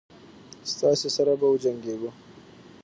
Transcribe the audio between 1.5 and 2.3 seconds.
وجنګیږو.